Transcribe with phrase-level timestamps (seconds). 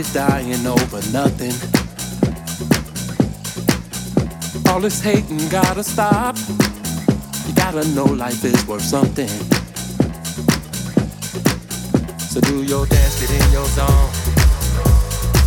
[0.00, 1.52] is dying over nothing.
[4.68, 6.36] All this hating gotta stop.
[7.46, 9.28] You gotta know life is worth something.
[12.18, 14.10] So do your dance, get in your zone.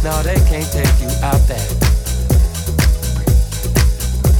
[0.03, 1.67] No, they can't take you out that.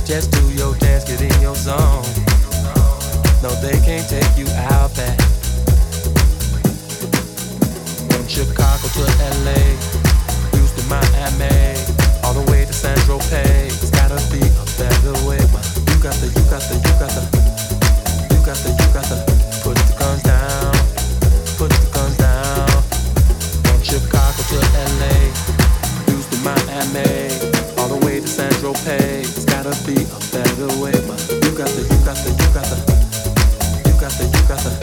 [0.06, 2.06] Just do your dance, get in your zone.
[3.42, 5.18] No, they can't take you out that.
[8.12, 9.04] From Chicago to
[9.46, 9.93] LA.
[12.24, 13.82] All the way to San Tropez.
[13.82, 15.42] It's gotta be a better way.
[15.90, 17.24] You got the, you got the, you got the,
[18.30, 19.18] you got the, you got the.
[19.64, 20.74] Put the guns down,
[21.58, 22.70] put the guns down.
[23.66, 24.58] From Chicago to
[25.00, 25.34] LA,
[26.46, 27.34] Miami,
[27.78, 30.94] all the way to San There's gotta be a better way.
[31.42, 32.78] You got the, you got the, you got the,
[33.90, 34.83] you got the, you got the.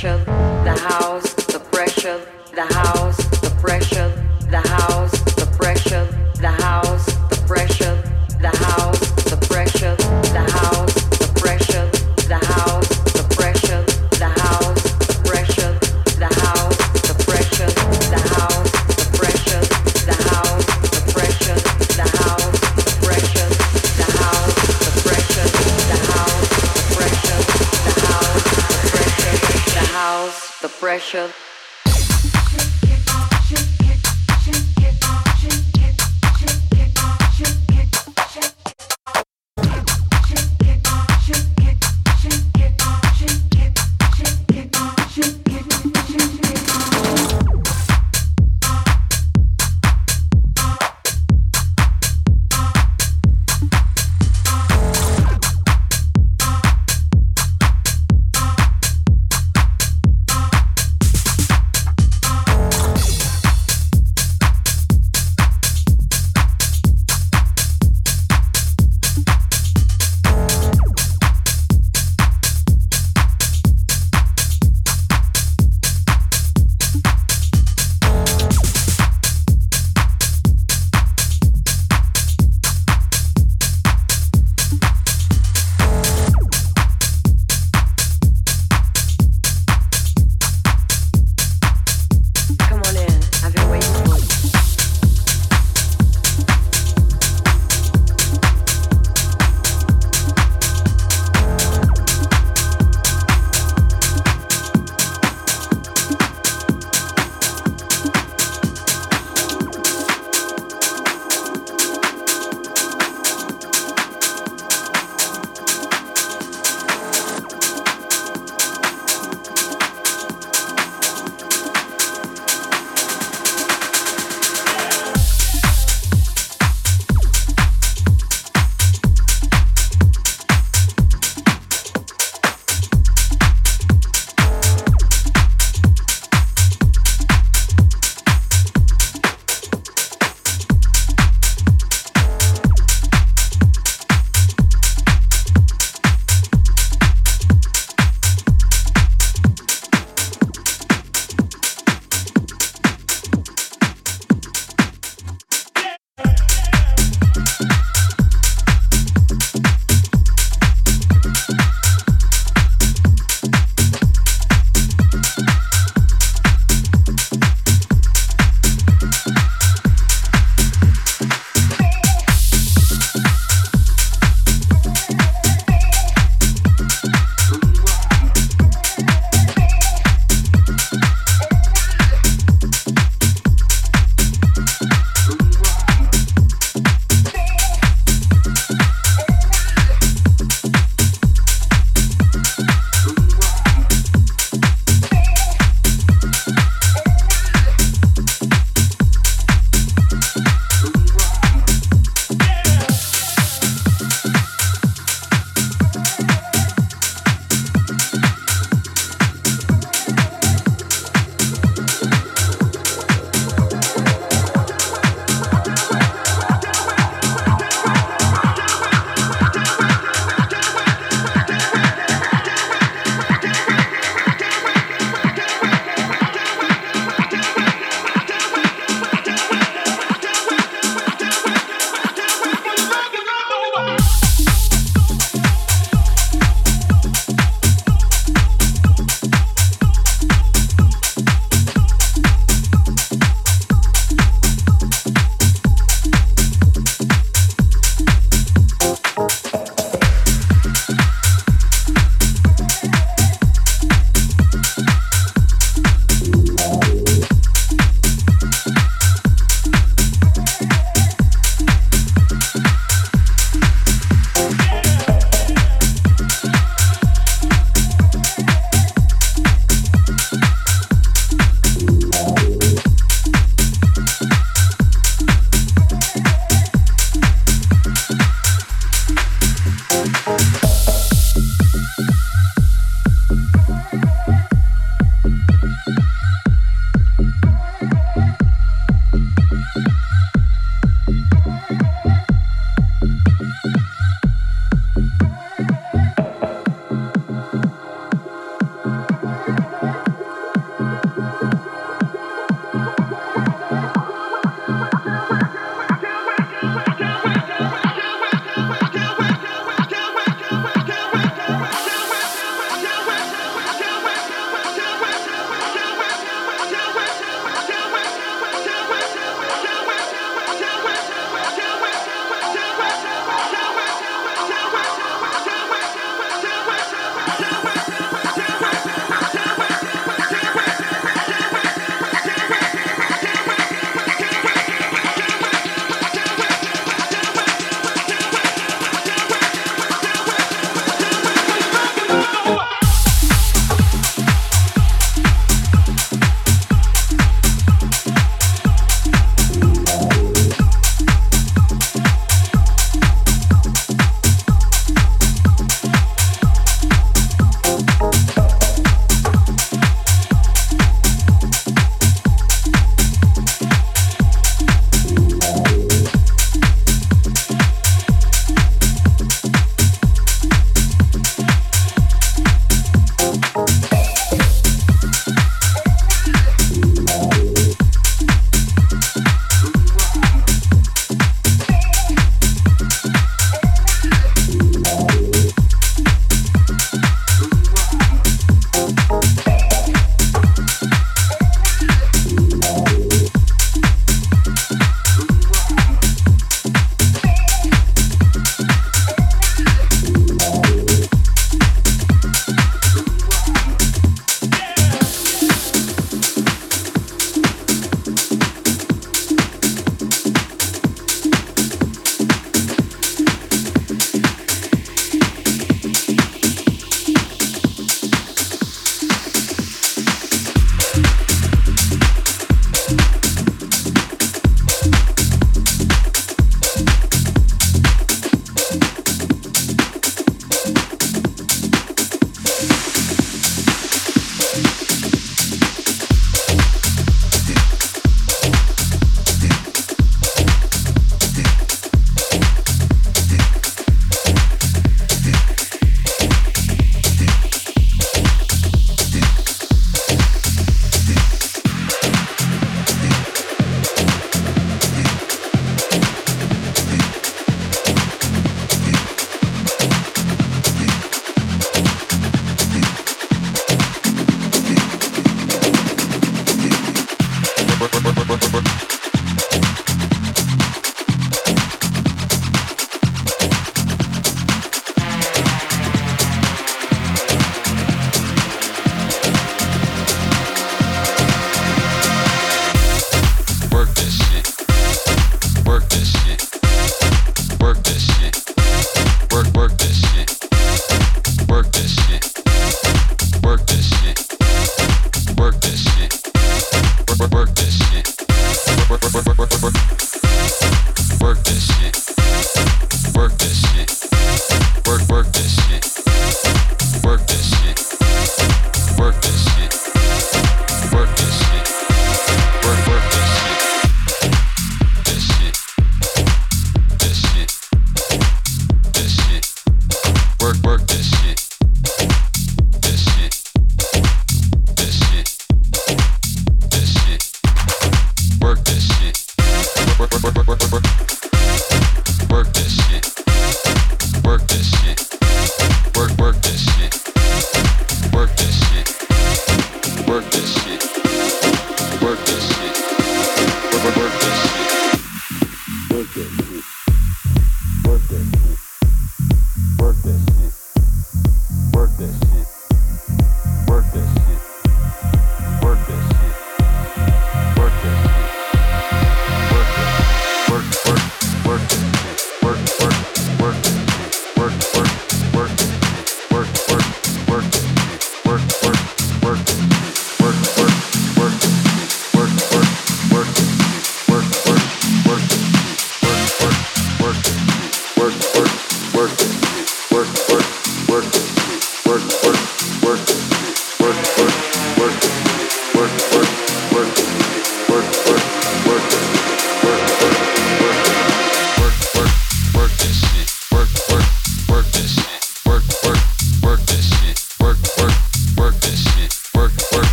[0.00, 0.47] Marshall.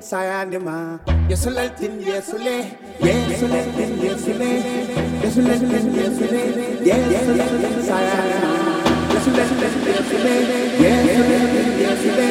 [0.00, 0.98] Yesoleltin sayandema
[1.28, 2.56] yesoleltin yesule
[3.04, 4.50] yesoleltin yesule
[5.22, 6.42] yesoleltin yesule
[6.88, 8.52] yesoleltin sayandema
[9.14, 10.34] yesoleltin yesule
[10.80, 12.28] yesoleltin yesule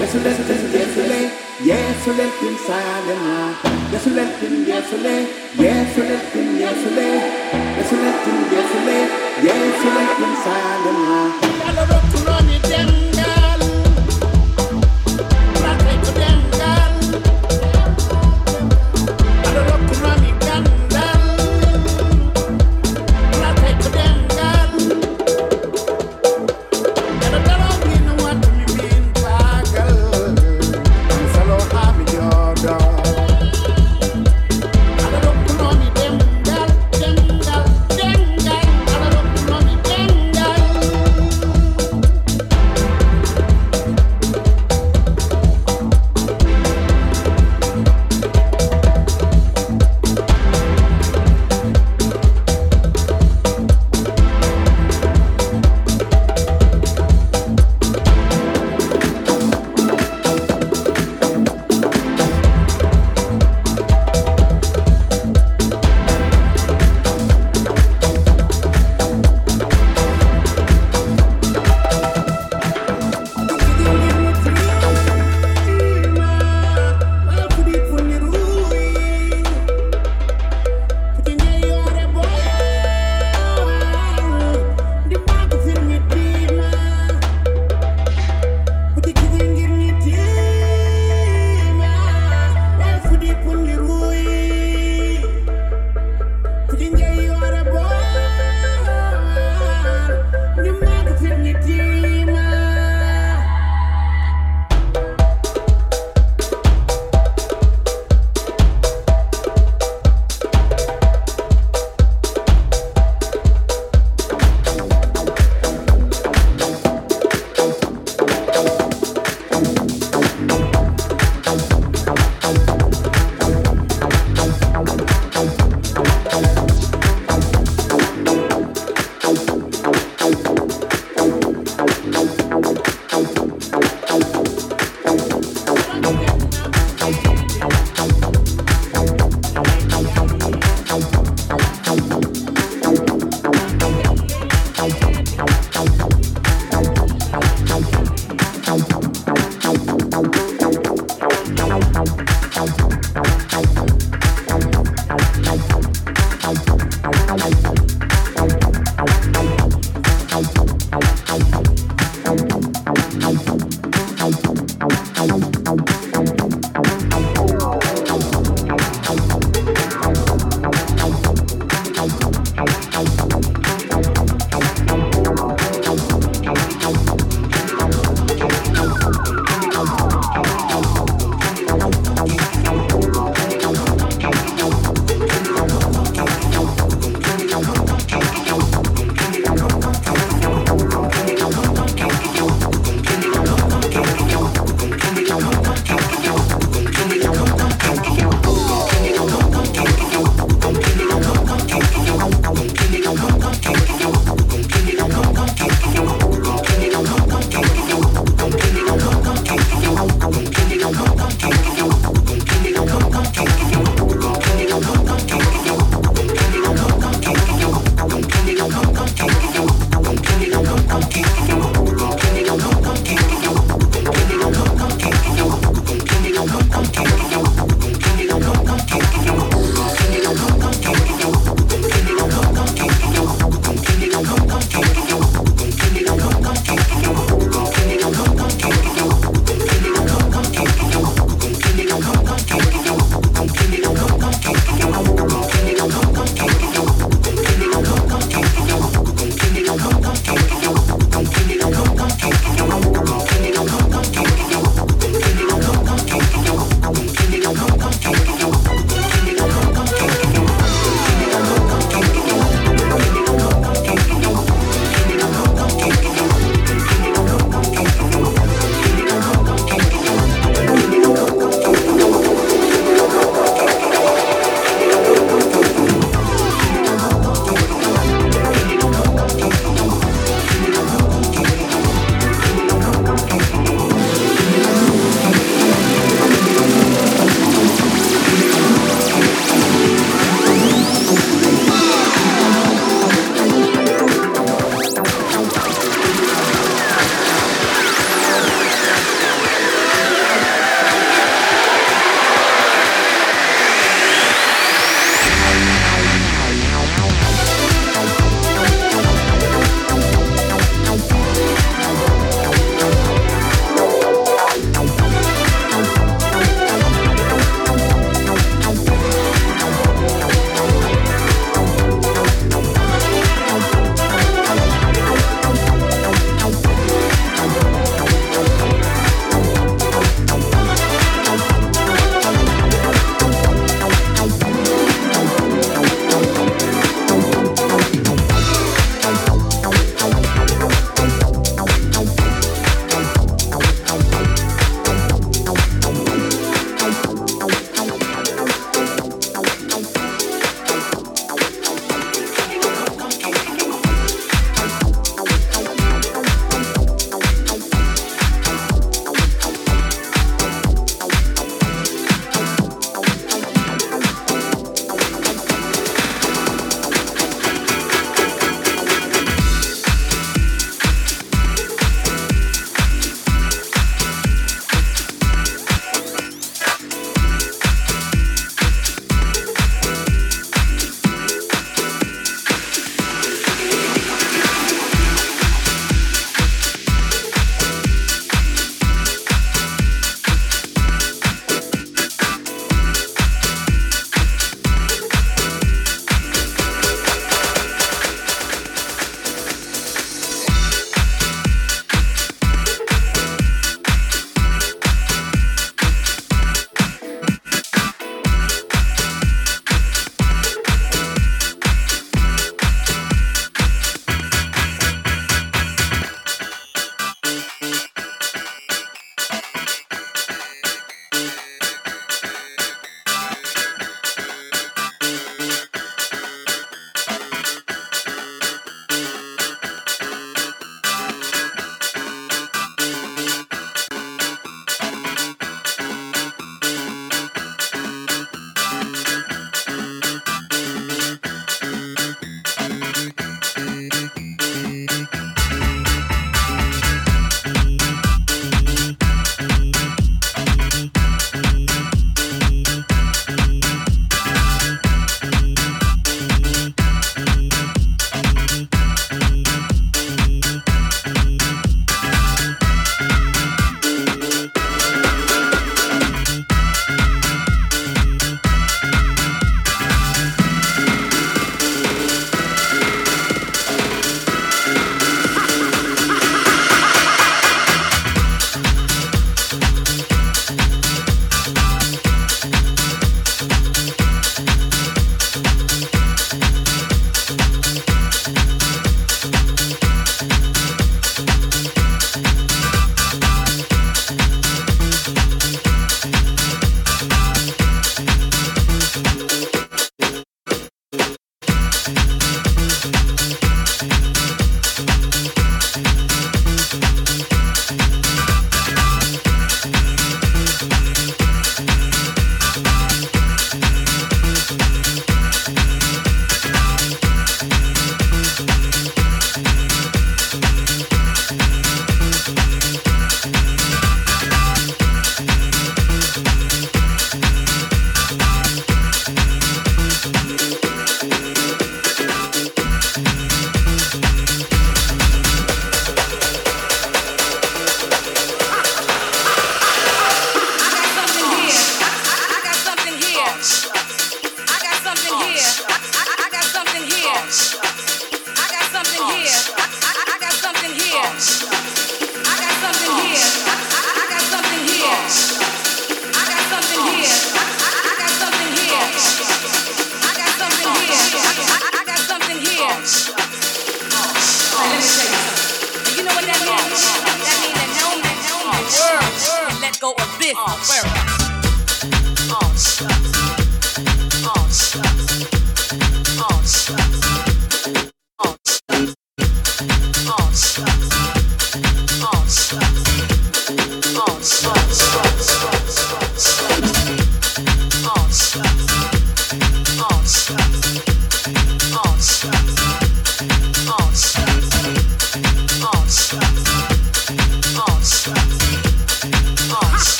[0.00, 1.20] yesoleltin yesule
[1.68, 3.36] yesoleltin sayandema
[3.92, 5.14] yesoleltin yesule
[5.64, 7.08] yesoleltin yesule
[7.78, 8.98] yesoleltin yesule
[9.46, 11.41] yesoleltin sayandema